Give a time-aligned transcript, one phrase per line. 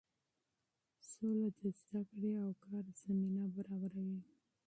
[1.09, 4.19] سوله د زده کړې او کار زمینه برابروي.